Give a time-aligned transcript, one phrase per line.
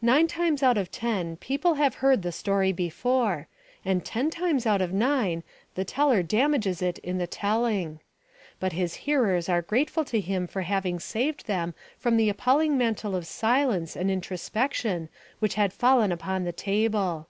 [0.00, 3.48] Nine times out of ten the people have heard the story before;
[3.84, 5.42] and ten times out of nine
[5.74, 7.98] the teller damages it in the telling.
[8.60, 13.16] But his hearers are grateful to him for having saved them from the appalling mantle
[13.16, 15.08] of silence and introspection
[15.40, 17.26] which had fallen upon the table.